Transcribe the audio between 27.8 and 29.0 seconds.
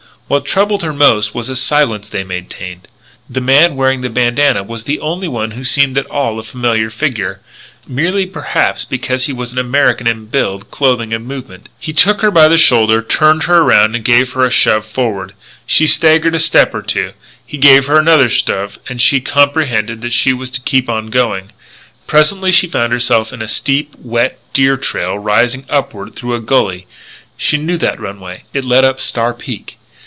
runway. It led